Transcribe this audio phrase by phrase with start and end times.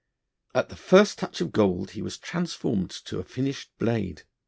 [0.55, 4.23] At the first touch of gold he was transformed to a finished blade.